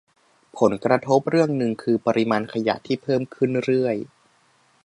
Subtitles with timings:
[0.59, 3.95] ผลกระทบเรื่องหนึ่งคือปริมาณขยะที่เพิ่มขึ้นเรื่อย